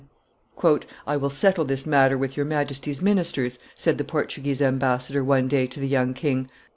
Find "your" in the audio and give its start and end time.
2.35-2.47